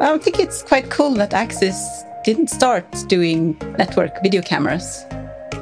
I 0.00 0.18
think 0.18 0.38
it's 0.38 0.62
quite 0.62 0.88
cool 0.90 1.10
that 1.14 1.34
Axis 1.34 2.04
didn't 2.24 2.48
start 2.48 2.84
doing 3.08 3.56
network 3.76 4.22
video 4.22 4.40
cameras. 4.40 5.04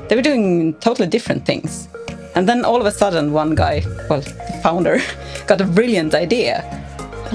They 0.09 0.17
were 0.17 0.23
doing 0.23 0.75
totally 0.81 1.09
different 1.09 1.47
things. 1.47 1.89
And 2.35 2.49
then 2.49 2.65
all 2.65 2.81
of 2.81 2.87
a 2.87 2.91
sudden, 2.91 3.33
one 3.33 3.55
guy, 3.55 3.83
well, 4.09 4.21
the 4.21 4.61
founder, 4.63 5.01
got 5.47 5.61
a 5.61 5.65
brilliant 5.65 6.15
idea. 6.15 6.63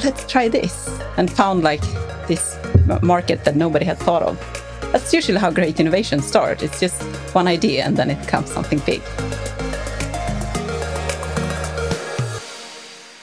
Let's 0.03 0.25
try 0.31 0.49
this. 0.49 0.87
And 1.17 1.31
found 1.31 1.63
like 1.63 1.81
this 2.27 2.59
market 3.01 3.43
that 3.45 3.55
nobody 3.55 3.85
had 3.85 3.97
thought 3.97 4.21
of. 4.21 4.64
That's 4.95 5.13
usually 5.13 5.39
how 5.39 5.51
great 5.51 5.77
innovations 5.81 6.25
start. 6.25 6.63
It's 6.63 6.79
just 6.79 7.03
one 7.35 7.49
idea 7.49 7.83
and 7.83 7.97
then 7.97 8.09
it 8.09 8.17
becomes 8.21 8.49
something 8.49 8.79
big. 8.85 9.01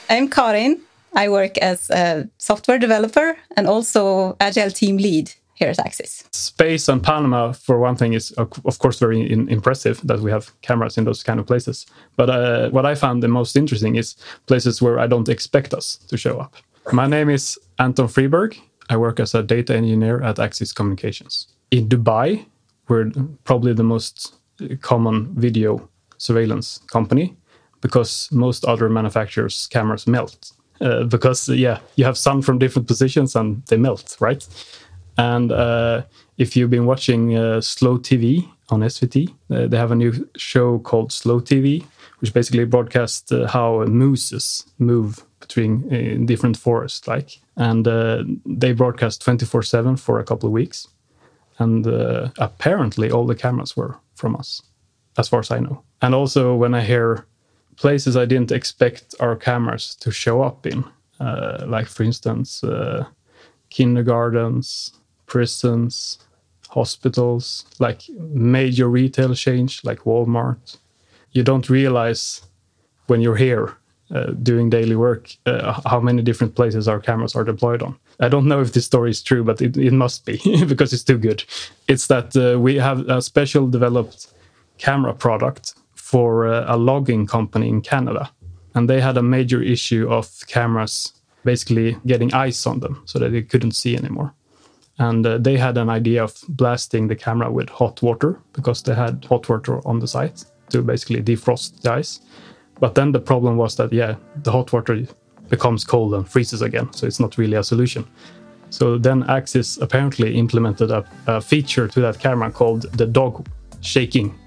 I'm 0.07 0.29
Karin. 0.29 0.79
I 1.15 1.29
work 1.29 1.57
as 1.57 1.89
a 1.89 2.29
software 2.37 2.77
developer 2.77 3.35
and 3.57 3.65
also 3.65 4.37
agile 4.39 4.69
team 4.69 4.97
lead 4.97 5.31
here 5.55 5.69
at 5.69 5.79
Axis. 5.79 6.23
Space 6.31 6.87
and 6.89 7.01
Panama, 7.01 7.53
for 7.53 7.79
one 7.79 7.95
thing, 7.95 8.13
is 8.13 8.31
of 8.33 8.77
course 8.77 8.99
very 8.99 9.21
in 9.21 9.49
impressive 9.49 9.99
that 10.03 10.19
we 10.19 10.29
have 10.29 10.51
cameras 10.61 10.95
in 10.99 11.05
those 11.05 11.23
kind 11.23 11.39
of 11.39 11.47
places. 11.47 11.87
But 12.17 12.29
uh, 12.29 12.69
what 12.69 12.85
I 12.85 12.93
found 12.93 13.23
the 13.23 13.29
most 13.29 13.55
interesting 13.55 13.95
is 13.95 14.15
places 14.45 14.79
where 14.79 14.99
I 14.99 15.07
don't 15.07 15.27
expect 15.27 15.73
us 15.73 15.97
to 16.09 16.17
show 16.17 16.39
up. 16.39 16.53
My 16.91 17.07
name 17.07 17.31
is 17.31 17.57
Anton 17.79 18.09
Freeberg. 18.09 18.59
I 18.89 18.97
work 18.97 19.19
as 19.19 19.33
a 19.33 19.41
data 19.41 19.75
engineer 19.75 20.21
at 20.21 20.37
Axis 20.37 20.71
Communications. 20.71 21.47
In 21.73 21.89
Dubai, 21.89 22.45
we're 22.87 23.09
probably 23.45 23.73
the 23.73 23.83
most 23.83 24.35
common 24.81 25.33
video 25.33 25.89
surveillance 26.19 26.79
company 26.85 27.35
because 27.81 28.29
most 28.31 28.63
other 28.65 28.89
manufacturers' 28.89 29.65
cameras 29.65 30.05
melt. 30.05 30.51
Uh, 30.79 31.03
because 31.05 31.49
yeah, 31.49 31.79
you 31.95 32.05
have 32.05 32.15
sun 32.15 32.43
from 32.43 32.59
different 32.59 32.87
positions 32.87 33.35
and 33.35 33.65
they 33.69 33.77
melt, 33.77 34.15
right? 34.19 34.47
And 35.17 35.51
uh, 35.51 36.03
if 36.37 36.55
you've 36.55 36.69
been 36.69 36.85
watching 36.85 37.35
uh, 37.35 37.59
Slow 37.61 37.97
TV 37.97 38.47
on 38.69 38.81
SVT, 38.81 39.33
uh, 39.49 39.65
they 39.65 39.77
have 39.77 39.91
a 39.91 39.95
new 39.95 40.29
show 40.37 40.77
called 40.77 41.11
Slow 41.11 41.39
TV, 41.39 41.83
which 42.19 42.35
basically 42.35 42.65
broadcasts 42.65 43.31
uh, 43.31 43.47
how 43.47 43.83
mooses 43.85 44.63
move 44.77 45.25
between 45.39 46.25
different 46.27 46.55
forests, 46.55 47.07
like. 47.07 47.39
And 47.57 47.85
they 48.45 48.73
broadcast 48.73 49.25
24/7 49.25 49.99
for 49.99 50.19
a 50.19 50.23
couple 50.23 50.47
of 50.47 50.53
weeks, 50.53 50.87
and 51.59 51.85
apparently 52.37 53.11
all 53.11 53.25
the 53.25 53.35
cameras 53.35 53.77
were 53.77 53.97
from 54.15 54.35
us, 54.35 54.61
as 55.17 55.27
far 55.27 55.39
as 55.39 55.51
I 55.51 55.59
know. 55.59 55.83
And 56.01 56.15
also 56.15 56.55
when 56.55 56.73
I 56.73 56.81
hear 56.81 57.25
places 57.75 58.15
I 58.15 58.25
didn't 58.25 58.51
expect 58.51 59.15
our 59.19 59.35
cameras 59.35 59.95
to 59.95 60.11
show 60.11 60.41
up 60.41 60.65
in, 60.65 60.83
uh, 61.19 61.65
like 61.67 61.87
for 61.87 62.03
instance, 62.03 62.63
uh, 62.63 63.05
kindergartens, 63.69 64.91
prisons, 65.25 66.19
hospitals, 66.69 67.65
like 67.79 68.01
major 68.19 68.87
retail 68.89 69.33
chains 69.35 69.81
like 69.83 69.99
Walmart. 69.99 70.77
You 71.31 71.43
don't 71.43 71.69
realize 71.69 72.41
when 73.07 73.21
you're 73.21 73.35
here 73.35 73.77
uh, 74.13 74.27
doing 74.43 74.69
daily 74.69 74.95
work 74.95 75.31
uh, 75.45 75.81
how 75.85 75.99
many 75.99 76.21
different 76.21 76.55
places 76.55 76.87
our 76.87 76.99
cameras 76.99 77.35
are 77.35 77.43
deployed 77.43 77.81
on. 77.81 77.97
I 78.19 78.29
don't 78.29 78.47
know 78.47 78.61
if 78.61 78.73
this 78.73 78.85
story 78.85 79.09
is 79.09 79.23
true, 79.23 79.43
but 79.43 79.61
it, 79.61 79.75
it 79.75 79.93
must 79.93 80.25
be 80.25 80.39
because 80.67 80.93
it's 80.93 81.03
too 81.03 81.17
good. 81.17 81.43
It's 81.87 82.07
that 82.07 82.35
uh, 82.35 82.59
we 82.59 82.75
have 82.75 82.99
a 83.09 83.21
special 83.21 83.67
developed 83.67 84.27
camera 84.77 85.13
product 85.13 85.75
for 85.95 86.45
a 86.45 86.77
logging 86.77 87.25
company 87.25 87.67
in 87.67 87.81
Canada. 87.81 88.29
And 88.75 88.89
they 88.89 89.01
had 89.01 89.17
a 89.17 89.23
major 89.23 89.61
issue 89.61 90.07
of 90.09 90.29
cameras 90.47 91.13
basically 91.43 91.97
getting 92.05 92.33
ice 92.33 92.65
on 92.67 92.79
them 92.79 93.01
so 93.05 93.19
that 93.19 93.31
they 93.31 93.41
couldn't 93.41 93.71
see 93.71 93.95
anymore. 93.97 94.33
And 94.99 95.25
uh, 95.25 95.37
they 95.39 95.57
had 95.57 95.77
an 95.77 95.89
idea 95.89 96.23
of 96.23 96.39
blasting 96.49 97.07
the 97.07 97.15
camera 97.15 97.51
with 97.51 97.69
hot 97.69 98.01
water 98.01 98.39
because 98.53 98.83
they 98.83 98.93
had 98.93 99.25
hot 99.25 99.49
water 99.49 99.85
on 99.87 99.99
the 99.99 100.07
site 100.07 100.45
to 100.69 100.81
basically 100.81 101.23
defrost 101.23 101.81
the 101.81 101.93
ice. 101.93 102.19
But 102.83 102.95
then 102.95 103.13
the 103.13 103.19
problem 103.21 103.55
was 103.55 103.77
that, 103.77 103.93
yeah, 103.93 104.15
the 104.43 104.51
hot 104.51 104.73
water 104.73 105.05
becomes 105.47 105.85
cold 105.85 106.13
and 106.15 106.27
freezes 106.27 106.61
again. 106.61 106.91
So 106.91 107.07
it's 107.07 107.17
not 107.17 107.37
really 107.37 107.55
a 107.55 107.63
solution. 107.63 108.05
So 108.71 108.97
then 108.97 109.23
Axis 109.29 109.77
apparently 109.77 110.35
implemented 110.35 110.91
a, 110.91 111.05
a 111.27 111.39
feature 111.39 111.87
to 111.87 112.01
that 112.01 112.19
camera 112.19 112.51
called 112.51 112.81
the 112.97 113.05
dog 113.05 113.47
shaking 113.79 114.37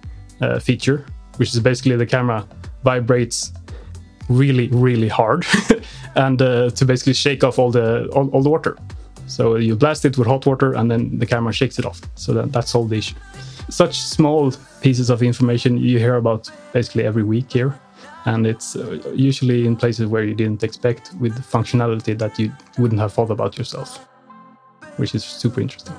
uh, 0.43 0.59
feature, 0.59 1.07
which 1.39 1.55
is 1.55 1.61
basically 1.61 1.97
the 1.97 2.05
camera 2.05 2.47
vibrates 2.85 3.55
really, 4.29 4.69
really 4.69 5.09
hard, 5.09 5.47
and 6.15 6.43
uh, 6.43 6.69
to 6.69 6.85
basically 6.85 7.15
shake 7.15 7.43
off 7.43 7.59
all 7.59 7.71
the 7.71 8.07
all, 8.09 8.29
all, 8.33 8.43
the 8.43 8.51
water. 8.51 8.77
So 9.29 9.57
you 9.57 9.77
blast 9.77 10.05
it 10.05 10.19
with 10.19 10.27
hot 10.27 10.45
water, 10.45 10.75
and 10.75 10.91
then 10.91 11.19
the 11.19 11.27
camera 11.27 11.55
shakes 11.55 11.79
it 11.79 11.87
off. 11.87 12.03
So 12.17 12.35
that, 12.35 12.53
that's 12.53 12.75
all 12.75 12.85
the 12.85 12.99
issue. 12.99 13.17
Such 13.71 13.99
small 13.99 14.53
pieces 14.83 15.09
of 15.09 15.23
information 15.23 15.79
you 15.79 15.99
hear 15.99 16.17
about 16.17 16.51
basically 16.75 17.07
every 17.07 17.23
week 17.23 17.51
here, 17.51 17.81
and 18.27 18.47
it's 18.47 18.77
uh, 18.77 19.01
usually 19.15 19.67
in 19.67 19.77
places 19.77 20.07
where 20.07 20.25
you 20.25 20.35
didn't 20.35 20.63
expect, 20.63 21.13
with 21.19 21.35
functionality 21.51 22.17
that 22.19 22.39
you 22.39 22.53
wouldn't 22.79 23.01
have 23.01 23.13
thought 23.13 23.31
about 23.31 23.57
yourself, 23.57 24.07
which 24.99 25.15
is 25.15 25.25
super 25.25 25.61
interesting 25.61 25.97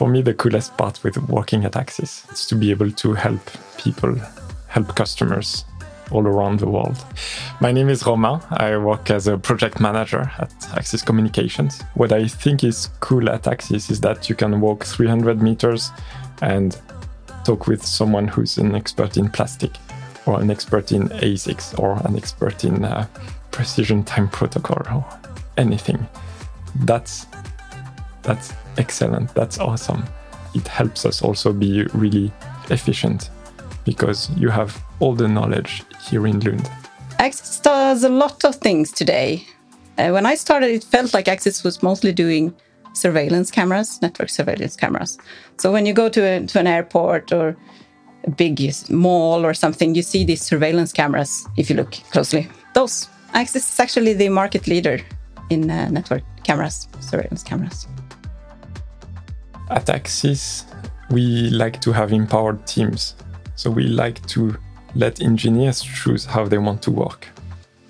for 0.00 0.08
me, 0.08 0.22
the 0.22 0.32
coolest 0.32 0.74
part 0.78 1.04
with 1.04 1.18
working 1.28 1.66
at 1.66 1.76
Axis 1.76 2.26
is 2.32 2.46
to 2.46 2.54
be 2.54 2.70
able 2.70 2.90
to 2.90 3.12
help 3.12 3.38
people, 3.76 4.14
help 4.68 4.96
customers 4.96 5.66
all 6.10 6.26
around 6.26 6.58
the 6.58 6.66
world. 6.66 6.96
My 7.60 7.70
name 7.70 7.90
is 7.90 8.06
Romain. 8.06 8.40
I 8.48 8.78
work 8.78 9.10
as 9.10 9.26
a 9.26 9.36
project 9.36 9.78
manager 9.78 10.32
at 10.38 10.50
Axis 10.74 11.02
Communications. 11.02 11.82
What 11.96 12.12
I 12.12 12.28
think 12.28 12.64
is 12.64 12.88
cool 13.00 13.28
at 13.28 13.46
Axis 13.46 13.90
is 13.90 14.00
that 14.00 14.30
you 14.30 14.34
can 14.34 14.62
walk 14.62 14.84
300 14.86 15.42
meters 15.42 15.90
and 16.40 16.80
talk 17.44 17.66
with 17.66 17.84
someone 17.84 18.26
who's 18.26 18.56
an 18.56 18.74
expert 18.74 19.18
in 19.18 19.28
plastic 19.28 19.72
or 20.30 20.40
an 20.40 20.50
expert 20.50 20.92
in 20.92 21.08
ASICs 21.08 21.78
or 21.78 22.00
an 22.04 22.16
expert 22.16 22.64
in 22.64 22.84
uh, 22.84 23.06
precision 23.50 24.04
time 24.04 24.28
protocol 24.28 24.82
or 24.90 25.04
anything. 25.56 26.06
That's 26.84 27.26
that's 28.22 28.52
excellent. 28.76 29.34
That's 29.34 29.58
awesome. 29.58 30.04
It 30.54 30.68
helps 30.68 31.04
us 31.06 31.22
also 31.22 31.52
be 31.52 31.84
really 31.94 32.32
efficient 32.70 33.30
because 33.84 34.30
you 34.36 34.50
have 34.50 34.82
all 35.00 35.14
the 35.14 35.28
knowledge 35.28 35.82
here 36.08 36.26
in 36.26 36.40
Lund. 36.40 36.70
Axis 37.18 37.60
does 37.60 38.04
a 38.04 38.08
lot 38.08 38.44
of 38.44 38.56
things 38.56 38.92
today. 38.92 39.44
Uh, 39.98 40.10
when 40.10 40.26
I 40.26 40.34
started, 40.34 40.70
it 40.70 40.84
felt 40.84 41.12
like 41.12 41.28
Axis 41.28 41.64
was 41.64 41.82
mostly 41.82 42.12
doing 42.12 42.54
surveillance 42.92 43.50
cameras, 43.50 44.00
network 44.02 44.30
surveillance 44.30 44.76
cameras. 44.76 45.18
So 45.58 45.72
when 45.72 45.86
you 45.86 45.92
go 45.92 46.08
to, 46.08 46.20
a, 46.22 46.46
to 46.46 46.60
an 46.60 46.66
airport 46.66 47.32
or 47.32 47.56
big 48.36 48.60
mall 48.88 49.44
or 49.44 49.54
something, 49.54 49.94
you 49.94 50.02
see 50.02 50.24
these 50.24 50.42
surveillance 50.42 50.92
cameras 50.92 51.46
if 51.56 51.70
you 51.70 51.76
look 51.76 51.92
closely. 52.10 52.48
Those 52.74 53.08
Axis 53.34 53.72
is 53.72 53.80
actually 53.80 54.14
the 54.14 54.28
market 54.28 54.66
leader 54.66 55.00
in 55.50 55.70
uh, 55.70 55.88
network 55.88 56.22
cameras, 56.44 56.88
surveillance 57.00 57.42
cameras. 57.42 57.86
At 59.70 59.88
Axis, 59.88 60.64
we 61.10 61.50
like 61.50 61.80
to 61.82 61.92
have 61.92 62.12
empowered 62.12 62.66
teams. 62.66 63.14
So 63.54 63.70
we 63.70 63.84
like 63.84 64.24
to 64.28 64.56
let 64.94 65.20
engineers 65.20 65.82
choose 65.82 66.24
how 66.24 66.46
they 66.46 66.58
want 66.58 66.82
to 66.82 66.90
work. 66.90 67.28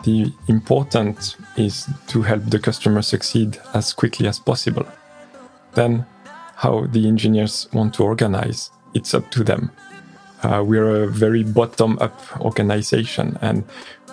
The 0.05 0.33
important 0.49 1.37
is 1.57 1.89
to 2.09 2.23
help 2.23 2.45
the 2.47 2.59
customer 2.59 3.03
succeed 3.03 3.59
as 3.75 3.93
quickly 3.93 4.27
as 4.29 4.39
possible. 4.39 4.87
Then, 5.73 6.07
how 6.57 6.87
the 6.87 7.07
engineers 7.07 7.69
want 7.73 7.95
to 7.95 8.05
organize, 8.05 8.71
it's 8.95 9.15
up 9.15 9.31
to 9.31 9.45
them. 9.45 9.71
Uh, 10.43 10.63
we're 10.67 11.05
a 11.05 11.07
very 11.07 11.43
bottom 11.43 11.99
up 12.01 12.41
organization 12.41 13.39
and 13.43 13.65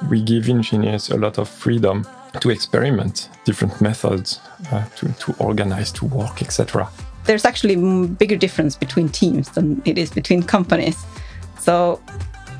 we 0.10 0.22
give 0.22 0.50
engineers 0.50 1.10
a 1.10 1.18
lot 1.18 1.38
of 1.38 1.48
freedom 1.48 2.06
to 2.42 2.50
experiment 2.50 3.30
different 3.46 3.80
methods 3.82 4.40
uh, 4.72 4.86
to, 4.96 5.12
to 5.14 5.34
organize, 5.40 5.92
to 5.92 6.06
work, 6.06 6.42
etc 6.42 6.90
there's 7.28 7.46
actually 7.46 7.74
a 7.74 8.08
bigger 8.08 8.38
difference 8.38 8.76
between 8.76 9.10
teams 9.10 9.50
than 9.50 9.82
it 9.86 9.98
is 9.98 10.10
between 10.10 10.42
companies. 10.42 11.06
So 11.60 12.02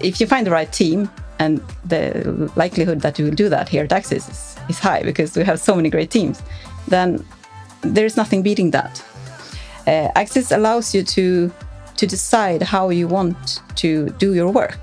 if 0.02 0.20
you 0.22 0.28
find 0.28 0.46
the 0.46 0.52
right 0.52 0.72
team, 0.72 1.10
and 1.40 1.62
the 1.86 2.52
likelihood 2.56 3.02
that 3.02 3.20
you 3.20 3.26
will 3.26 3.36
do 3.36 3.50
that 3.50 3.70
here 3.70 3.84
at 3.84 3.92
Axis 3.92 4.28
is, 4.28 4.56
is 4.70 4.80
high 4.80 5.04
because 5.04 5.38
we 5.38 5.44
have 5.44 5.60
so 5.60 5.76
many 5.76 5.90
great 5.90 6.10
teams, 6.10 6.42
then 6.88 7.24
there's 7.82 8.18
nothing 8.18 8.42
beating 8.42 8.72
that. 8.72 9.04
Uh, 9.86 10.10
Axis 10.16 10.52
allows 10.52 10.96
you 10.96 11.04
to 11.04 11.52
to 11.98 12.08
decide 12.08 12.62
how 12.62 12.90
you 12.90 13.08
want 13.08 13.62
to 13.76 14.10
do 14.12 14.34
your 14.34 14.52
work. 14.52 14.80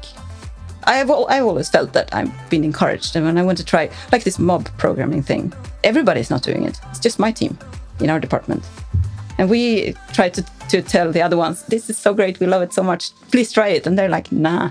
I've, 0.85 1.11
I've 1.11 1.45
always 1.45 1.71
felt 1.71 1.93
that 1.95 2.15
I've 2.15 2.51
been 2.51 2.65
encouraged, 2.65 3.17
and 3.17 3.25
when 3.25 3.39
I 3.39 3.43
want 3.43 3.59
to 3.59 3.65
try, 3.65 3.91
like 4.13 4.25
this 4.25 4.39
mob 4.39 4.69
programming 4.77 5.23
thing, 5.23 5.53
everybody's 5.83 6.31
not 6.31 6.43
doing 6.43 6.65
it. 6.65 6.79
It's 6.91 7.01
just 7.01 7.19
my 7.19 7.33
team 7.33 7.59
in 8.01 8.11
our 8.11 8.21
department. 8.21 8.63
And 9.39 9.49
we 9.49 9.95
try 10.13 10.29
to, 10.29 10.45
to 10.69 10.83
tell 10.83 11.11
the 11.11 11.23
other 11.23 11.37
ones, 11.37 11.65
this 11.65 11.89
is 11.89 11.97
so 11.97 12.15
great, 12.15 12.39
we 12.39 12.47
love 12.47 12.63
it 12.63 12.73
so 12.73 12.83
much, 12.83 13.13
please 13.31 13.51
try 13.51 13.69
it. 13.69 13.87
And 13.87 13.99
they're 13.99 14.09
like, 14.09 14.31
nah, 14.31 14.71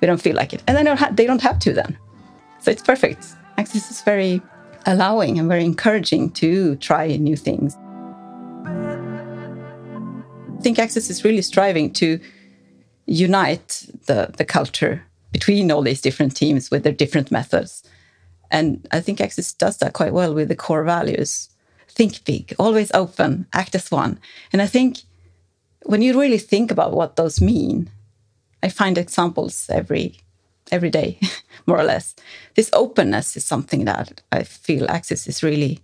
we 0.00 0.06
don't 0.06 0.22
feel 0.22 0.36
like 0.36 0.52
it. 0.52 0.62
And 0.66 0.76
they 0.76 0.84
don't, 0.84 0.98
ha- 0.98 1.10
they 1.12 1.26
don't 1.26 1.42
have 1.42 1.58
to 1.60 1.72
then. 1.72 1.98
So 2.60 2.70
it's 2.70 2.82
perfect. 2.82 3.26
Axis 3.56 3.90
is 3.90 4.00
very 4.02 4.40
allowing 4.86 5.38
and 5.38 5.48
very 5.48 5.64
encouraging 5.64 6.30
to 6.30 6.76
try 6.76 7.08
new 7.16 7.36
things. 7.36 7.76
I 10.58 10.60
think 10.60 10.78
Axis 10.80 11.08
is 11.08 11.24
really 11.24 11.42
striving 11.42 11.92
to 11.94 12.18
unite 13.06 13.86
the, 14.06 14.34
the 14.36 14.44
culture 14.44 15.04
between 15.30 15.70
all 15.70 15.82
these 15.82 16.00
different 16.00 16.34
teams 16.34 16.68
with 16.68 16.82
their 16.82 16.92
different 16.92 17.30
methods. 17.30 17.84
And 18.50 18.86
I 18.90 19.00
think 19.00 19.20
Axis 19.20 19.52
does 19.52 19.76
that 19.78 19.92
quite 19.92 20.12
well 20.12 20.34
with 20.34 20.48
the 20.48 20.56
core 20.56 20.82
values. 20.82 21.48
Think 21.88 22.24
big, 22.24 22.54
always 22.58 22.90
open, 22.92 23.46
act 23.52 23.74
as 23.76 23.90
one. 23.90 24.18
And 24.52 24.60
I 24.60 24.66
think 24.66 24.98
when 25.84 26.02
you 26.02 26.18
really 26.18 26.38
think 26.38 26.72
about 26.72 26.92
what 26.92 27.14
those 27.14 27.40
mean, 27.40 27.90
I 28.62 28.68
find 28.68 28.98
examples 28.98 29.70
every 29.70 30.18
every 30.70 30.90
day, 30.90 31.18
more 31.66 31.78
or 31.78 31.84
less. 31.84 32.14
This 32.54 32.68
openness 32.72 33.36
is 33.36 33.44
something 33.44 33.84
that 33.84 34.22
I 34.32 34.42
feel 34.42 34.90
Axis 34.90 35.26
is 35.26 35.42
really 35.42 35.80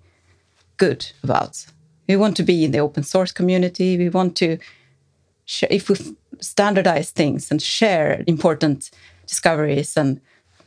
good 0.77 1.11
about. 1.23 1.65
We 2.09 2.17
want 2.17 2.37
to 2.37 2.43
be 2.43 2.65
in 2.65 2.71
the 2.71 2.81
open 2.81 3.03
source 3.03 3.33
community. 3.33 3.97
We 3.99 4.09
want 4.09 4.37
to, 4.37 4.59
if 5.71 5.89
we 5.89 5.97
standardize 6.41 7.11
things 7.11 7.51
and 7.51 7.61
share 7.63 8.25
important 8.27 8.91
discoveries, 9.27 9.97
and 9.97 10.21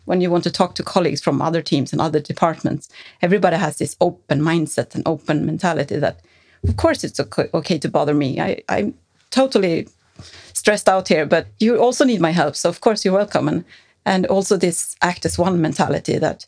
when 0.05 0.21
you 0.21 0.31
want 0.31 0.43
to 0.45 0.51
talk 0.51 0.75
to 0.75 0.83
colleagues 0.83 1.21
from 1.21 1.41
other 1.41 1.61
teams 1.61 1.91
and 1.91 2.01
other 2.01 2.19
departments, 2.19 2.89
everybody 3.21 3.57
has 3.57 3.77
this 3.77 3.95
open 4.01 4.41
mindset 4.41 4.95
and 4.95 5.07
open 5.07 5.45
mentality 5.45 5.97
that, 5.97 6.21
of 6.67 6.77
course, 6.77 7.03
it's 7.03 7.19
okay, 7.19 7.49
okay 7.53 7.77
to 7.77 7.89
bother 7.89 8.13
me. 8.13 8.39
I, 8.39 8.61
I'm 8.69 8.93
totally 9.29 9.87
stressed 10.53 10.89
out 10.89 11.07
here, 11.07 11.25
but 11.25 11.47
you 11.59 11.77
also 11.77 12.05
need 12.05 12.21
my 12.21 12.31
help. 12.31 12.55
So, 12.55 12.69
of 12.69 12.81
course, 12.81 13.05
you're 13.05 13.13
welcome. 13.13 13.47
And 13.47 13.63
and 14.07 14.25
also 14.27 14.55
this 14.55 14.95
act 15.01 15.25
as 15.25 15.37
one 15.37 15.61
mentality 15.61 16.17
that 16.17 16.45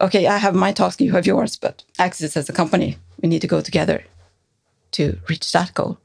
okay 0.00 0.26
i 0.26 0.38
have 0.38 0.54
my 0.54 0.72
task 0.72 1.00
you 1.00 1.12
have 1.12 1.26
yours 1.26 1.56
but 1.56 1.84
axis 1.98 2.36
as 2.36 2.48
a 2.48 2.52
company 2.52 2.96
we 3.22 3.28
need 3.28 3.40
to 3.40 3.46
go 3.46 3.60
together 3.60 4.04
to 4.92 5.18
reach 5.28 5.50
that 5.52 5.74
goal. 5.74 5.98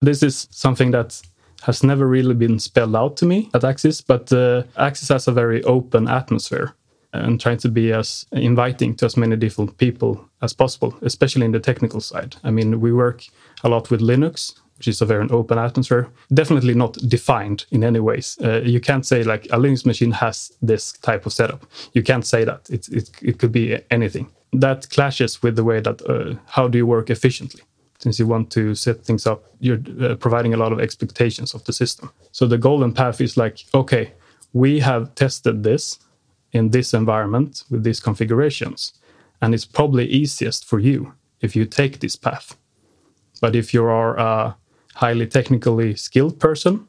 This 0.00 0.22
is 0.22 0.48
something 0.50 0.90
that 0.92 1.20
has 1.62 1.82
never 1.82 2.06
really 2.06 2.34
been 2.34 2.58
spelled 2.58 2.96
out 2.96 3.16
to 3.16 3.26
me 3.26 3.50
at 3.52 3.64
axis 3.64 4.00
but 4.00 4.32
uh, 4.32 4.62
axis 4.76 5.08
has 5.08 5.28
a 5.28 5.32
very 5.32 5.62
open 5.64 6.08
atmosphere 6.08 6.72
and 7.12 7.40
trying 7.40 7.58
to 7.58 7.68
be 7.68 7.92
as 7.92 8.26
inviting 8.32 8.94
to 8.94 9.06
as 9.06 9.16
many 9.16 9.34
different 9.34 9.76
people 9.76 10.24
as 10.40 10.52
possible 10.52 10.94
especially 11.02 11.44
in 11.44 11.52
the 11.52 11.60
technical 11.60 12.00
side. 12.00 12.36
I 12.44 12.50
mean 12.50 12.80
we 12.80 12.92
work 12.92 13.24
a 13.64 13.68
lot 13.68 13.90
with 13.90 14.00
linux 14.00 14.54
which 14.78 14.88
is 14.88 15.02
a 15.02 15.06
very 15.06 15.28
open 15.30 15.58
atmosphere. 15.58 16.08
Definitely 16.32 16.74
not 16.74 16.94
defined 17.08 17.66
in 17.70 17.84
any 17.84 18.00
ways. 18.00 18.38
Uh, 18.42 18.60
you 18.60 18.80
can't 18.80 19.04
say 19.04 19.22
like 19.24 19.46
a 19.46 19.58
Linux 19.58 19.84
machine 19.84 20.12
has 20.12 20.52
this 20.62 20.92
type 20.92 21.26
of 21.26 21.32
setup. 21.32 21.66
You 21.92 22.02
can't 22.02 22.24
say 22.24 22.44
that. 22.44 22.70
It, 22.70 22.88
it, 22.88 23.10
it 23.20 23.38
could 23.38 23.52
be 23.52 23.78
anything. 23.90 24.30
That 24.52 24.88
clashes 24.90 25.42
with 25.42 25.56
the 25.56 25.64
way 25.64 25.80
that 25.80 26.00
uh, 26.02 26.36
how 26.46 26.68
do 26.68 26.78
you 26.78 26.86
work 26.86 27.10
efficiently? 27.10 27.62
Since 27.98 28.20
you 28.20 28.28
want 28.28 28.52
to 28.52 28.76
set 28.76 29.04
things 29.04 29.26
up, 29.26 29.44
you're 29.58 29.80
uh, 30.00 30.14
providing 30.14 30.54
a 30.54 30.56
lot 30.56 30.72
of 30.72 30.78
expectations 30.80 31.54
of 31.54 31.64
the 31.64 31.72
system. 31.72 32.12
So 32.30 32.46
the 32.46 32.56
golden 32.56 32.92
path 32.92 33.20
is 33.20 33.36
like, 33.36 33.64
okay, 33.74 34.12
we 34.52 34.78
have 34.80 35.14
tested 35.16 35.64
this 35.64 35.98
in 36.52 36.70
this 36.70 36.94
environment 36.94 37.64
with 37.70 37.82
these 37.82 38.00
configurations, 38.00 38.92
and 39.42 39.52
it's 39.54 39.64
probably 39.64 40.06
easiest 40.06 40.64
for 40.64 40.78
you 40.78 41.12
if 41.40 41.56
you 41.56 41.66
take 41.66 41.98
this 41.98 42.16
path. 42.16 42.56
But 43.40 43.56
if 43.56 43.74
you 43.74 43.84
are 43.84 44.16
a 44.16 44.56
highly 44.98 45.26
technically 45.28 45.94
skilled 45.94 46.40
person, 46.40 46.88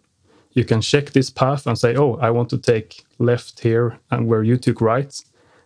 you 0.54 0.66
can 0.66 0.82
check 0.82 1.12
this 1.12 1.30
path 1.30 1.68
and 1.68 1.78
say, 1.78 1.96
oh, 1.96 2.18
I 2.20 2.32
want 2.32 2.50
to 2.50 2.58
take 2.58 3.04
left 3.20 3.60
here 3.60 4.00
and 4.10 4.28
where 4.28 4.42
you 4.42 4.58
took 4.58 4.82
right. 4.82 5.14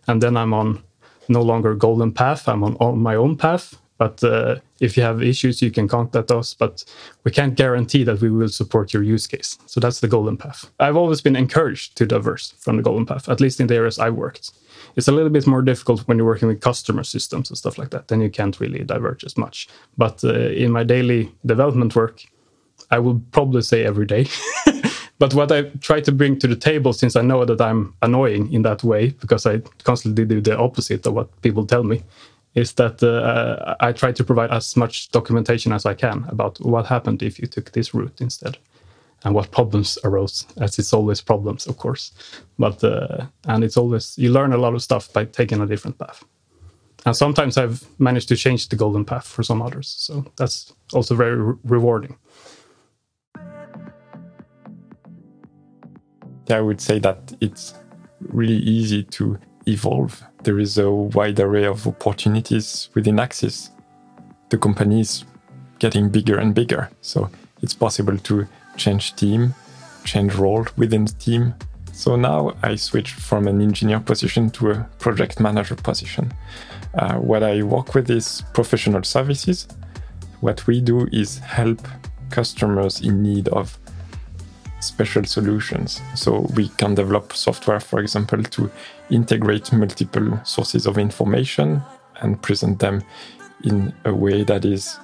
And 0.06 0.22
then 0.22 0.36
I'm 0.36 0.52
on 0.52 0.82
no 1.28 1.40
longer 1.40 1.74
golden 1.74 2.12
path, 2.12 2.46
I'm 2.46 2.62
on, 2.62 2.76
on 2.80 2.98
my 2.98 3.14
own 3.14 3.36
path. 3.36 3.80
But 3.96 4.22
uh, 4.22 4.56
if 4.80 4.94
you 4.96 5.02
have 5.04 5.22
issues, 5.22 5.62
you 5.62 5.70
can 5.70 5.88
contact 5.88 6.30
us. 6.30 6.52
But 6.52 6.84
we 7.24 7.30
can't 7.30 7.54
guarantee 7.54 8.04
that 8.04 8.20
we 8.20 8.28
will 8.28 8.50
support 8.50 8.92
your 8.92 9.04
use 9.04 9.26
case. 9.26 9.56
So 9.64 9.80
that's 9.80 10.00
the 10.00 10.08
golden 10.08 10.36
path. 10.36 10.70
I've 10.80 10.96
always 10.96 11.22
been 11.22 11.36
encouraged 11.36 11.96
to 11.96 12.04
diverse 12.04 12.52
from 12.58 12.76
the 12.76 12.82
golden 12.82 13.06
path, 13.06 13.28
at 13.28 13.40
least 13.40 13.60
in 13.60 13.68
the 13.68 13.76
areas 13.76 13.98
I've 13.98 14.16
worked. 14.16 14.50
It's 14.96 15.08
a 15.08 15.12
little 15.12 15.30
bit 15.30 15.46
more 15.46 15.62
difficult 15.62 16.00
when 16.06 16.18
you're 16.18 16.26
working 16.26 16.48
with 16.48 16.60
customer 16.60 17.04
systems 17.04 17.48
and 17.48 17.56
stuff 17.56 17.78
like 17.78 17.90
that. 17.90 18.08
Then 18.08 18.20
you 18.20 18.28
can't 18.28 18.60
really 18.60 18.84
diverge 18.84 19.24
as 19.24 19.38
much. 19.38 19.68
But 19.96 20.22
uh, 20.24 20.50
in 20.50 20.72
my 20.72 20.84
daily 20.84 21.32
development 21.46 21.96
work, 21.96 22.24
I 22.94 23.00
will 23.00 23.20
probably 23.32 23.62
say 23.62 23.84
every 23.84 24.06
day. 24.06 24.26
but 25.18 25.34
what 25.34 25.50
I 25.50 25.62
try 25.88 26.00
to 26.00 26.12
bring 26.12 26.38
to 26.38 26.46
the 26.46 26.54
table, 26.70 26.92
since 26.92 27.16
I 27.16 27.22
know 27.22 27.44
that 27.44 27.60
I'm 27.60 27.92
annoying 28.02 28.52
in 28.52 28.62
that 28.62 28.84
way, 28.84 29.10
because 29.20 29.46
I 29.46 29.58
constantly 29.82 30.24
do 30.24 30.40
the 30.40 30.56
opposite 30.56 31.04
of 31.06 31.14
what 31.14 31.28
people 31.42 31.66
tell 31.66 31.82
me, 31.82 32.04
is 32.54 32.72
that 32.74 33.02
uh, 33.02 33.74
I 33.80 33.90
try 33.92 34.12
to 34.12 34.22
provide 34.22 34.52
as 34.52 34.76
much 34.76 35.10
documentation 35.10 35.72
as 35.72 35.86
I 35.86 35.94
can 35.94 36.24
about 36.28 36.60
what 36.60 36.86
happened 36.86 37.22
if 37.22 37.40
you 37.40 37.48
took 37.48 37.72
this 37.72 37.94
route 37.94 38.20
instead 38.20 38.58
and 39.24 39.34
what 39.34 39.50
problems 39.50 39.98
arose 40.04 40.46
as 40.60 40.78
it's 40.78 40.92
always 40.92 41.20
problems 41.20 41.66
of 41.66 41.76
course. 41.78 42.12
But 42.60 42.84
uh, 42.84 43.26
and 43.46 43.64
it's 43.64 43.76
always 43.76 44.16
you 44.16 44.30
learn 44.30 44.52
a 44.52 44.58
lot 44.58 44.74
of 44.74 44.82
stuff 44.82 45.12
by 45.12 45.24
taking 45.24 45.60
a 45.60 45.66
different 45.66 45.98
path. 45.98 46.22
And 47.06 47.16
sometimes 47.16 47.58
i've 47.58 47.84
managed 47.98 48.28
to 48.28 48.36
change 48.36 48.68
the 48.68 48.76
golden 48.76 49.04
path 49.04 49.26
for 49.26 49.42
some 49.42 49.60
others 49.60 49.88
so 49.98 50.24
that's 50.36 50.72
also 50.94 51.14
very 51.14 51.36
re 51.36 51.54
rewarding 51.64 52.16
I 56.50 56.60
would 56.60 56.80
say 56.80 56.98
that 57.00 57.34
it's 57.40 57.74
really 58.20 58.58
easy 58.58 59.02
to 59.02 59.38
evolve. 59.66 60.22
There 60.42 60.58
is 60.58 60.78
a 60.78 60.90
wide 60.90 61.40
array 61.40 61.64
of 61.64 61.86
opportunities 61.86 62.90
within 62.94 63.18
Axis. 63.18 63.70
The 64.50 64.58
company 64.58 65.00
is 65.00 65.24
getting 65.78 66.08
bigger 66.08 66.38
and 66.38 66.54
bigger, 66.54 66.90
so 67.00 67.30
it's 67.62 67.74
possible 67.74 68.18
to 68.18 68.46
change 68.76 69.16
team, 69.16 69.54
change 70.04 70.34
role 70.34 70.66
within 70.76 71.06
the 71.06 71.12
team. 71.12 71.54
So 71.92 72.16
now 72.16 72.54
I 72.62 72.74
switched 72.76 73.14
from 73.14 73.46
an 73.46 73.60
engineer 73.60 74.00
position 74.00 74.50
to 74.50 74.72
a 74.72 74.88
project 74.98 75.40
manager 75.40 75.76
position. 75.76 76.32
Uh, 76.94 77.14
what 77.14 77.42
I 77.42 77.62
work 77.62 77.94
with 77.94 78.10
is 78.10 78.42
professional 78.52 79.02
services. 79.02 79.68
What 80.40 80.66
we 80.66 80.80
do 80.80 81.06
is 81.12 81.38
help 81.38 81.80
customers 82.30 83.00
in 83.00 83.22
need 83.22 83.48
of 83.48 83.78
special 84.84 85.24
solutions. 85.24 86.00
So 86.14 86.46
we 86.54 86.68
can 86.68 86.94
develop 86.94 87.32
software, 87.32 87.80
for 87.80 88.00
example, 88.00 88.42
to 88.42 88.70
integrate 89.10 89.72
multiple 89.72 90.40
sources 90.44 90.86
of 90.86 90.98
information 90.98 91.82
and 92.20 92.40
present 92.40 92.78
them 92.78 93.02
in 93.64 93.92
a 94.04 94.14
way 94.14 94.44
that 94.44 94.64
is 94.64 94.98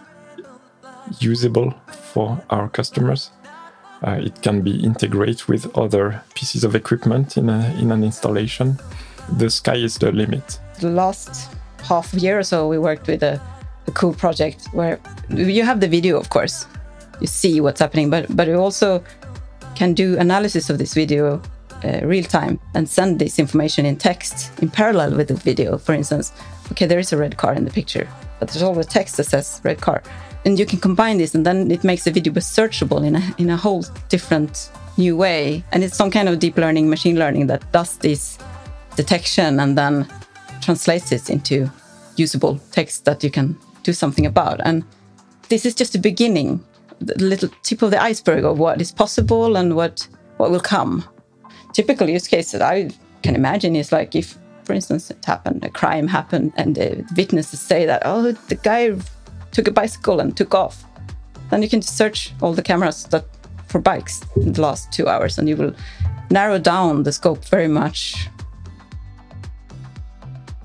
usable 1.18 1.74
for 1.88 2.42
our 2.50 2.68
customers. 2.68 3.30
Uh, 4.02 4.18
it 4.22 4.40
can 4.42 4.62
be 4.62 4.82
integrated 4.82 5.44
with 5.46 5.76
other 5.76 6.22
pieces 6.34 6.64
of 6.64 6.74
equipment 6.74 7.36
in, 7.36 7.50
a, 7.50 7.74
in 7.78 7.92
an 7.92 8.02
installation. 8.02 8.78
The 9.36 9.50
sky 9.50 9.76
is 9.76 9.98
the 9.98 10.12
limit. 10.12 10.58
The 10.80 10.90
last 10.90 11.52
half 11.82 12.12
year 12.14 12.38
or 12.38 12.42
so, 12.42 12.68
we 12.68 12.78
worked 12.78 13.06
with 13.06 13.22
a, 13.22 13.40
a 13.86 13.90
cool 13.90 14.14
project 14.14 14.68
where 14.72 14.98
you 15.28 15.64
have 15.64 15.80
the 15.80 15.88
video, 15.88 16.18
of 16.18 16.30
course, 16.30 16.66
you 17.20 17.26
see 17.26 17.60
what's 17.60 17.80
happening, 17.80 18.08
but 18.10 18.34
but 18.34 18.48
you 18.48 18.56
also 18.56 19.04
can 19.80 19.94
do 19.94 20.18
analysis 20.18 20.68
of 20.68 20.76
this 20.76 20.92
video 20.92 21.40
uh, 21.84 22.00
real 22.02 22.22
time 22.22 22.60
and 22.74 22.86
send 22.86 23.18
this 23.18 23.38
information 23.38 23.86
in 23.86 23.96
text 23.96 24.52
in 24.60 24.68
parallel 24.68 25.16
with 25.16 25.28
the 25.28 25.34
video. 25.34 25.78
For 25.78 25.94
instance, 25.94 26.32
okay, 26.70 26.84
there 26.84 26.98
is 26.98 27.14
a 27.14 27.16
red 27.16 27.38
car 27.38 27.54
in 27.54 27.64
the 27.64 27.70
picture, 27.70 28.06
but 28.38 28.48
there's 28.48 28.62
always 28.62 28.84
text 28.84 29.16
that 29.16 29.24
says 29.24 29.58
red 29.64 29.80
car. 29.80 30.02
And 30.44 30.58
you 30.58 30.66
can 30.66 30.80
combine 30.80 31.16
this, 31.16 31.34
and 31.34 31.46
then 31.46 31.70
it 31.70 31.82
makes 31.82 32.04
the 32.04 32.10
video 32.10 32.30
searchable 32.34 33.02
in 33.06 33.16
a, 33.16 33.22
in 33.38 33.48
a 33.48 33.56
whole 33.56 33.82
different 34.10 34.70
new 34.98 35.16
way. 35.16 35.64
And 35.72 35.82
it's 35.82 35.96
some 35.96 36.10
kind 36.10 36.28
of 36.28 36.38
deep 36.38 36.58
learning, 36.58 36.90
machine 36.90 37.18
learning 37.18 37.46
that 37.46 37.72
does 37.72 37.96
this 37.96 38.38
detection 38.96 39.60
and 39.60 39.78
then 39.78 40.06
translates 40.60 41.10
it 41.10 41.30
into 41.30 41.70
usable 42.16 42.60
text 42.72 43.06
that 43.06 43.24
you 43.24 43.30
can 43.30 43.56
do 43.82 43.94
something 43.94 44.26
about. 44.26 44.60
And 44.62 44.84
this 45.48 45.64
is 45.64 45.74
just 45.74 45.94
the 45.94 45.98
beginning 45.98 46.62
the 47.00 47.24
little 47.24 47.48
tip 47.62 47.82
of 47.82 47.90
the 47.90 48.02
iceberg 48.02 48.44
of 48.44 48.58
what 48.58 48.80
is 48.80 48.92
possible 48.92 49.56
and 49.56 49.74
what 49.74 50.06
what 50.36 50.50
will 50.50 50.60
come. 50.60 51.04
Typical 51.72 52.08
use 52.08 52.28
case 52.28 52.52
that 52.52 52.62
I 52.62 52.90
can 53.22 53.34
imagine 53.34 53.76
is 53.76 53.92
like 53.92 54.14
if, 54.14 54.36
for 54.64 54.72
instance, 54.72 55.10
it 55.10 55.24
happened, 55.24 55.64
a 55.64 55.70
crime 55.70 56.08
happened, 56.08 56.52
and 56.56 56.74
the 56.74 57.04
witnesses 57.16 57.60
say 57.60 57.86
that 57.86 58.02
oh, 58.04 58.32
the 58.32 58.54
guy 58.54 58.94
took 59.52 59.68
a 59.68 59.72
bicycle 59.72 60.20
and 60.20 60.36
took 60.36 60.54
off. 60.54 60.84
Then 61.50 61.62
you 61.62 61.68
can 61.68 61.82
search 61.82 62.32
all 62.40 62.52
the 62.52 62.62
cameras 62.62 63.04
that 63.04 63.24
for 63.66 63.80
bikes 63.80 64.22
in 64.36 64.52
the 64.52 64.62
last 64.62 64.92
two 64.92 65.08
hours, 65.08 65.38
and 65.38 65.48
you 65.48 65.56
will 65.56 65.74
narrow 66.30 66.58
down 66.58 67.02
the 67.02 67.12
scope 67.12 67.44
very 67.44 67.68
much. 67.68 68.28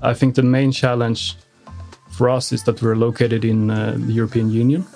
I 0.02 0.14
think 0.14 0.34
the 0.34 0.42
main 0.42 0.72
challenge 0.72 1.36
for 2.10 2.28
us 2.28 2.52
is 2.52 2.62
that 2.64 2.82
we're 2.82 2.96
located 2.96 3.44
in 3.44 3.70
uh, 3.70 3.94
the 3.96 4.12
European 4.12 4.50
Union 4.50 4.86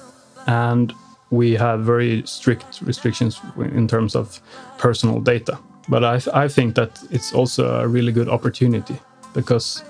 and 0.46 0.92
we 1.30 1.54
have 1.54 1.80
very 1.80 2.22
strict 2.26 2.80
restrictions 2.82 3.40
in 3.56 3.86
terms 3.86 4.16
of 4.16 4.40
personal 4.78 5.20
data. 5.20 5.58
But 5.88 6.04
I, 6.04 6.44
I 6.44 6.48
think 6.48 6.74
that 6.74 7.00
it's 7.10 7.32
also 7.32 7.80
a 7.80 7.88
really 7.88 8.12
good 8.12 8.28
opportunity 8.28 8.98
because 9.32 9.82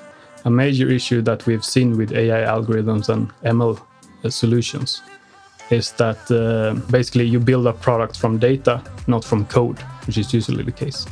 a 0.45 0.51
major 0.51 0.89
issue 0.89 1.23
that 1.23 1.47
we've 1.47 1.65
seen 1.65 1.97
with 1.97 2.13
AI 2.13 2.43
algorithms 2.43 3.09
and 3.09 3.31
ML 3.43 3.81
solutions 4.29 5.03
is 5.71 5.93
that 5.93 6.31
uh, 6.31 6.75
basically 6.91 7.25
you 7.25 7.39
build 7.39 7.67
a 7.67 7.73
product 7.73 8.19
from 8.19 8.39
data, 8.39 8.83
not 9.07 9.25
from 9.25 9.45
code, 9.47 9.79
which 10.07 10.19
is 10.19 10.33
usually 10.35 10.65
the 10.65 10.73
case. 10.73 11.07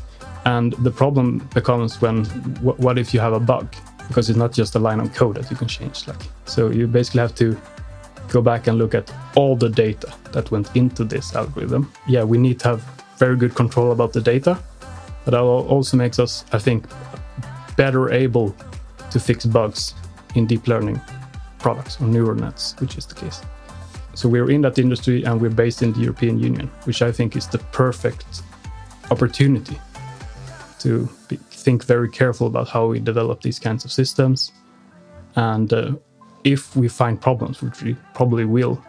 And 0.44 0.72
the 0.84 0.90
problem 0.90 1.38
becomes 1.54 2.00
when 2.00 2.24
what 2.62 2.98
if 2.98 3.14
you 3.14 3.20
have 3.20 3.32
a 3.32 3.40
bug? 3.40 3.74
Because 4.08 4.30
it's 4.30 4.38
not 4.38 4.52
just 4.52 4.74
a 4.74 4.78
line 4.78 5.00
of 5.00 5.12
code 5.14 5.36
that 5.36 5.50
you 5.50 5.56
can 5.56 5.68
change. 5.68 6.08
Like 6.08 6.22
so, 6.46 6.70
you 6.70 6.86
basically 6.86 7.20
have 7.20 7.34
to 7.36 7.60
go 8.28 8.42
back 8.42 8.66
and 8.66 8.78
look 8.78 8.94
at 8.94 9.12
all 9.36 9.56
the 9.56 9.68
data 9.68 10.12
that 10.32 10.50
went 10.50 10.74
into 10.76 11.04
this 11.04 11.34
algorithm. 11.34 11.92
Yeah, 12.06 12.24
we 12.24 12.38
need 12.38 12.60
to 12.60 12.68
have 12.68 12.82
very 13.16 13.36
good 13.36 13.54
control 13.54 13.92
about 13.92 14.12
the 14.12 14.20
data, 14.20 14.58
but 15.24 15.32
that 15.32 15.40
also 15.40 15.96
makes 15.96 16.18
us, 16.18 16.44
I 16.52 16.58
think, 16.58 16.86
better 17.76 18.12
able 18.12 18.54
to 19.10 19.20
fix 19.20 19.44
bugs 19.46 19.94
in 20.34 20.46
deep 20.46 20.68
learning 20.68 21.00
products 21.58 22.00
or 22.00 22.06
neural 22.06 22.34
nets, 22.34 22.74
which 22.80 22.96
is 22.96 23.06
the 23.06 23.14
case. 23.14 23.40
So 24.14 24.28
we're 24.28 24.50
in 24.50 24.62
that 24.62 24.78
industry 24.78 25.24
and 25.24 25.40
we're 25.40 25.50
based 25.50 25.82
in 25.82 25.92
the 25.92 26.00
European 26.00 26.38
Union, 26.38 26.70
which 26.84 27.02
I 27.02 27.12
think 27.12 27.36
is 27.36 27.46
the 27.46 27.58
perfect 27.58 28.42
opportunity 29.10 29.78
to 30.80 31.08
be, 31.28 31.36
think 31.36 31.84
very 31.84 32.08
careful 32.08 32.46
about 32.46 32.68
how 32.68 32.86
we 32.86 33.00
develop 33.00 33.42
these 33.42 33.58
kinds 33.58 33.84
of 33.84 33.92
systems. 33.92 34.52
And 35.36 35.72
uh, 35.72 35.92
if 36.44 36.76
we 36.76 36.88
find 36.88 37.20
problems, 37.20 37.62
which 37.62 37.82
we 37.82 37.96
probably 38.14 38.44
will, 38.44 38.82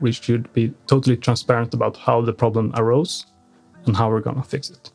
we 0.00 0.12
should 0.12 0.52
be 0.52 0.72
totally 0.86 1.16
transparent 1.16 1.74
about 1.74 1.96
how 1.96 2.20
the 2.20 2.32
problem 2.32 2.72
arose 2.76 3.26
and 3.86 3.96
how 3.96 4.10
we're 4.10 4.20
going 4.20 4.36
to 4.36 4.42
fix 4.42 4.70
it. 4.70 4.90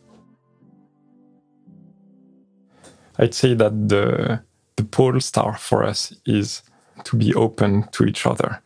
I'd 3.18 3.34
say 3.34 3.54
that 3.54 3.90
the 3.90 4.42
the 4.78 4.84
pole 4.84 5.20
star 5.20 5.58
for 5.58 5.84
us 5.84 6.14
is 6.26 6.64
to 7.04 7.16
be 7.16 7.34
open 7.36 7.88
to 7.92 8.06
each 8.06 8.26
other, 8.26 8.62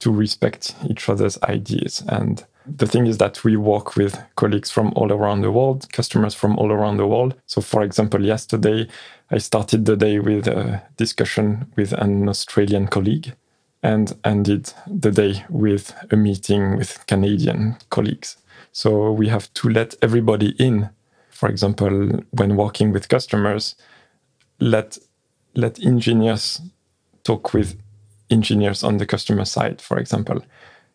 to 0.00 0.10
respect 0.10 0.74
each 0.88 1.08
other's 1.08 1.40
ideas. 1.42 2.02
And 2.08 2.44
the 2.76 2.86
thing 2.86 3.06
is 3.06 3.18
that 3.18 3.44
we 3.44 3.56
work 3.56 3.96
with 3.96 4.20
colleagues 4.36 4.70
from 4.70 4.92
all 4.96 5.12
around 5.12 5.42
the 5.42 5.50
world, 5.50 5.90
customers 5.92 6.34
from 6.34 6.56
all 6.58 6.72
around 6.72 6.96
the 6.98 7.06
world. 7.06 7.34
So, 7.46 7.60
for 7.60 7.82
example, 7.82 8.24
yesterday 8.24 8.88
I 9.30 9.38
started 9.38 9.84
the 9.84 9.96
day 9.96 10.18
with 10.18 10.46
a 10.46 10.82
discussion 10.96 11.70
with 11.76 11.92
an 11.92 12.28
Australian 12.28 12.88
colleague 12.88 13.34
and 13.82 14.16
ended 14.24 14.72
the 14.86 15.10
day 15.10 15.44
with 15.48 15.94
a 16.10 16.16
meeting 16.16 16.76
with 16.76 17.06
Canadian 17.06 17.76
colleagues. 17.90 18.36
So, 18.72 19.12
we 19.12 19.28
have 19.28 19.52
to 19.54 19.68
let 19.68 19.94
everybody 20.02 20.50
in. 20.58 20.90
For 21.30 21.48
example, 21.48 22.24
when 22.30 22.56
working 22.56 22.92
with 22.92 23.08
customers, 23.08 23.76
let 24.60 24.98
let 25.54 25.82
engineers 25.82 26.60
talk 27.24 27.52
with 27.52 27.76
engineers 28.30 28.84
on 28.84 28.98
the 28.98 29.06
customer 29.06 29.44
side, 29.44 29.80
for 29.80 29.98
example. 29.98 30.42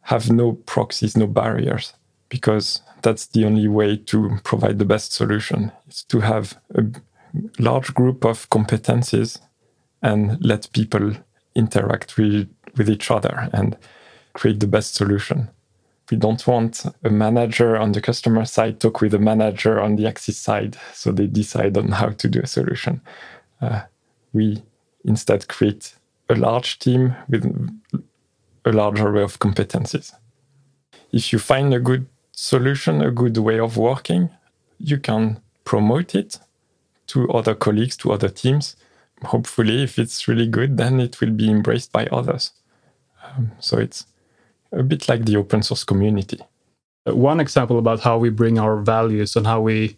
Have 0.03 0.31
no 0.31 0.53
proxies, 0.53 1.17
no 1.17 1.27
barriers, 1.27 1.93
because 2.29 2.81
that's 3.01 3.27
the 3.27 3.45
only 3.45 3.67
way 3.67 3.97
to 3.97 4.37
provide 4.43 4.79
the 4.79 4.85
best 4.85 5.13
solution. 5.13 5.71
Is 5.87 6.03
to 6.03 6.19
have 6.19 6.57
a 6.75 6.83
large 7.59 7.93
group 7.93 8.25
of 8.25 8.49
competencies 8.49 9.39
and 10.01 10.43
let 10.43 10.71
people 10.73 11.13
interact 11.55 12.17
with, 12.17 12.49
with 12.77 12.89
each 12.89 13.09
other 13.09 13.49
and 13.53 13.77
create 14.33 14.59
the 14.59 14.67
best 14.67 14.95
solution. 14.95 15.49
We 16.11 16.17
don't 16.17 16.45
want 16.45 16.85
a 17.03 17.09
manager 17.09 17.77
on 17.77 17.93
the 17.93 18.01
customer 18.01 18.45
side 18.45 18.79
talk 18.79 19.01
with 19.01 19.13
a 19.13 19.19
manager 19.19 19.79
on 19.79 19.95
the 19.95 20.05
Axis 20.05 20.37
side 20.37 20.77
so 20.93 21.11
they 21.11 21.27
decide 21.27 21.77
on 21.77 21.89
how 21.89 22.09
to 22.09 22.27
do 22.27 22.41
a 22.41 22.47
solution. 22.47 23.01
Uh, 23.61 23.81
we 24.33 24.61
instead 25.05 25.47
create 25.47 25.95
a 26.29 26.35
large 26.35 26.79
team 26.79 27.15
with 27.29 27.43
a 28.65 28.71
large 28.71 28.99
array 28.99 29.23
of 29.23 29.39
competencies. 29.39 30.13
If 31.11 31.31
you 31.31 31.39
find 31.39 31.73
a 31.73 31.79
good 31.79 32.07
solution, 32.31 33.01
a 33.01 33.11
good 33.11 33.37
way 33.37 33.59
of 33.59 33.77
working, 33.77 34.29
you 34.79 34.97
can 34.97 35.39
promote 35.63 36.15
it 36.15 36.39
to 37.07 37.29
other 37.31 37.55
colleagues, 37.55 37.97
to 37.97 38.11
other 38.11 38.29
teams. 38.29 38.75
Hopefully, 39.23 39.83
if 39.83 39.99
it's 39.99 40.27
really 40.27 40.47
good, 40.47 40.77
then 40.77 40.99
it 40.99 41.21
will 41.21 41.31
be 41.31 41.49
embraced 41.49 41.91
by 41.91 42.05
others. 42.07 42.51
Um, 43.23 43.51
so 43.59 43.77
it's 43.77 44.05
a 44.71 44.83
bit 44.83 45.07
like 45.07 45.25
the 45.25 45.37
open 45.37 45.63
source 45.63 45.83
community. 45.83 46.39
One 47.05 47.39
example 47.39 47.79
about 47.79 47.99
how 47.99 48.17
we 48.17 48.29
bring 48.29 48.59
our 48.59 48.77
values 48.81 49.35
and 49.35 49.45
how 49.45 49.61
we 49.61 49.97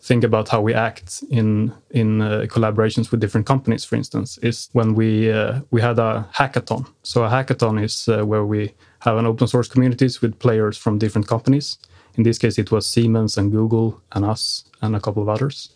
think 0.00 0.24
about 0.24 0.48
how 0.48 0.60
we 0.60 0.74
act 0.74 1.24
in 1.30 1.72
in 1.90 2.20
uh, 2.20 2.46
collaborations 2.48 3.10
with 3.10 3.20
different 3.20 3.46
companies 3.46 3.84
for 3.84 3.96
instance 3.96 4.38
is 4.42 4.68
when 4.72 4.94
we 4.94 5.30
uh, 5.32 5.60
we 5.70 5.80
had 5.80 5.98
a 5.98 6.28
hackathon. 6.32 6.86
So 7.02 7.24
a 7.24 7.28
hackathon 7.28 7.82
is 7.82 8.08
uh, 8.08 8.24
where 8.24 8.44
we 8.44 8.74
have 9.00 9.16
an 9.16 9.26
open 9.26 9.46
source 9.48 9.68
communities 9.68 10.22
with 10.22 10.38
players 10.38 10.78
from 10.78 10.98
different 10.98 11.26
companies. 11.26 11.78
In 12.14 12.22
this 12.22 12.38
case 12.38 12.58
it 12.58 12.70
was 12.70 12.86
siemens 12.86 13.36
and 13.38 13.50
google 13.52 14.00
and 14.12 14.24
us 14.24 14.64
and 14.82 14.94
a 14.94 15.00
couple 15.00 15.22
of 15.22 15.28
others. 15.28 15.70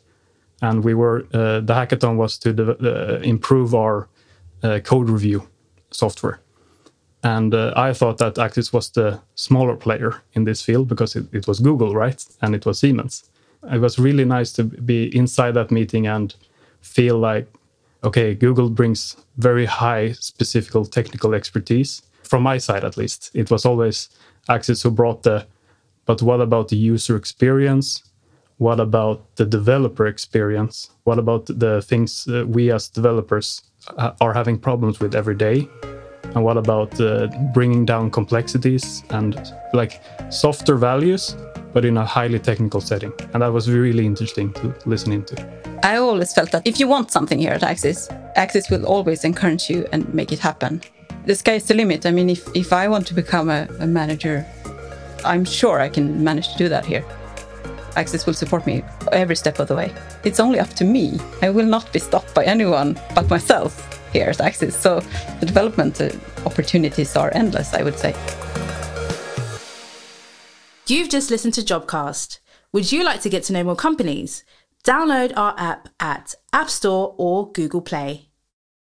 And 0.61 0.85
we 0.85 0.95
were 0.95 1.27
uh, 1.35 1.61
the 1.61 1.75
hackathon 1.75 2.17
was 2.17 2.39
to 2.39 2.51
uh, 2.51 3.21
improve 3.23 3.75
our 3.75 4.09
uh, 4.63 4.79
code 4.85 5.11
review 5.11 5.49
software. 5.91 6.41
And 7.25 7.55
I 7.55 7.93
thought 7.93 8.19
that 8.19 8.37
Axis 8.37 8.73
was 8.73 8.91
the 8.91 9.21
smaller 9.37 9.77
player 9.77 10.23
in 10.33 10.43
this 10.43 10.61
field 10.61 10.89
because 10.89 11.15
it, 11.15 11.27
it 11.33 11.47
was 11.47 11.61
Google, 11.61 11.95
right? 11.95 12.25
And 12.41 12.53
it 12.53 12.67
was 12.67 12.81
Siemens 12.81 13.31
it 13.71 13.79
was 13.79 13.99
really 13.99 14.25
nice 14.25 14.53
to 14.53 14.65
be 14.65 15.15
inside 15.17 15.53
that 15.53 15.71
meeting 15.71 16.07
and 16.07 16.35
feel 16.81 17.19
like 17.19 17.47
okay 18.05 18.35
google 18.35 18.69
brings 18.69 19.17
very 19.37 19.65
high 19.65 20.13
specific 20.13 20.91
technical 20.91 21.35
expertise. 21.35 22.03
From 22.23 22.43
my 22.43 22.59
side 22.59 22.85
at 22.85 22.97
least 22.97 23.31
it 23.35 23.51
was 23.51 23.65
always 23.65 24.09
axis 24.49 24.83
who 24.83 24.91
brought 24.91 25.23
the 25.23 25.47
but 26.05 26.21
what 26.21 26.41
about 26.41 26.69
the 26.69 26.77
user 26.77 27.17
experience? 27.17 28.03
What 28.59 28.81
about 28.81 29.37
the 29.37 29.45
developer 29.45 30.07
experience? 30.07 30.91
What 31.05 31.19
about 31.19 31.47
the 31.47 31.83
things 31.83 32.27
we 32.47 32.73
as 32.73 32.89
developers 32.89 33.63
uh, 33.97 34.13
are 34.21 34.33
having 34.33 34.59
problems 34.59 35.01
with 35.01 35.15
every 35.15 35.37
day? 35.37 35.69
And 36.35 36.45
what 36.45 36.57
about 36.57 37.01
uh, 37.01 37.29
bringing 37.55 37.85
down 37.85 38.11
complexities 38.11 39.05
and 39.11 39.53
like 39.75 40.03
softer 40.31 40.77
values 40.77 41.37
but 41.73 41.85
in 41.85 41.97
a 41.97 42.05
highly 42.05 42.39
technical 42.39 42.81
setting. 42.81 43.13
And 43.33 43.43
that 43.43 43.53
was 43.53 43.71
really 43.71 44.07
interesting 44.07 44.53
to 44.55 44.75
listen 44.87 45.13
into. 45.13 45.37
I 45.83 45.97
always 45.97 46.33
felt 46.33 46.53
that 46.53 46.67
if 46.67 46.79
you 46.79 46.87
want 46.87 47.11
something 47.11 47.39
here 47.39 47.53
at 47.53 47.63
Axis, 47.63 48.09
Axis 48.37 48.71
will 48.71 48.87
always 48.87 49.25
encourage 49.25 49.69
you 49.69 49.87
and 49.93 50.13
make 50.15 50.33
it 50.33 50.39
happen. 50.39 50.81
The 51.27 51.35
sky 51.35 51.55
is 51.55 51.67
the 51.67 51.75
limit. 51.75 52.07
I 52.07 52.11
mean, 52.11 52.31
if, 52.31 52.49
if 52.55 52.73
I 52.73 52.89
want 52.89 53.07
to 53.09 53.15
become 53.15 53.51
a, 53.51 53.69
a 53.81 53.87
manager, 53.87 54.47
I'm 55.25 55.45
sure 55.45 55.81
I 55.81 55.89
can 55.89 56.23
manage 56.23 56.53
to 56.53 56.59
do 56.59 56.69
that 56.69 56.85
here. 56.85 57.05
Axis 57.97 58.27
will 58.27 58.35
support 58.35 58.67
me 58.67 58.83
every 59.13 59.37
step 59.37 59.59
of 59.59 59.69
the 59.69 59.77
way. 59.77 59.93
It's 60.25 60.41
only 60.41 60.59
up 60.59 60.71
to 60.71 60.85
me. 60.85 61.19
I 61.43 61.51
will 61.51 61.67
not 61.67 61.93
be 61.93 61.99
stopped 61.99 62.35
by 62.35 62.45
anyone 62.45 62.99
but 63.15 63.29
myself 63.29 63.89
here 64.13 64.29
at 64.29 64.41
Axis. 64.41 64.77
So 64.77 65.01
the 65.41 65.47
development 65.47 66.01
uh, 66.01 66.11
opportunities 66.47 67.17
are 67.17 67.31
endless, 67.35 67.75
I 67.75 67.83
would 67.83 67.99
say. 67.99 68.15
You've 70.89 71.09
just 71.09 71.31
listened 71.31 71.55
to 71.55 71.63
Jobcast. 71.63 72.41
Would 72.73 72.91
you 72.91 73.05
like 73.05 73.21
to 73.23 73.29
get 73.29 73.45
to 73.45 73.53
know 73.53 73.63
more 73.63 73.77
companies? 73.77 74.45
Download 74.83 75.33
our 75.37 75.55
app 75.57 75.89
at 76.01 76.35
App 76.53 76.69
Store 76.71 77.15
or 77.19 77.53
Google 77.53 77.81
Play. 77.81 78.32